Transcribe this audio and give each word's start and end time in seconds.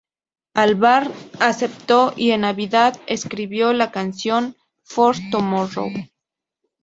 Albarn 0.55 1.11
aceptó, 1.39 2.11
y 2.17 2.31
en 2.31 2.41
Navidad 2.41 2.99
escribió 3.05 3.71
la 3.71 3.91
canción 3.91 4.55
"For 4.81 5.15
Tomorrow". 5.29 5.91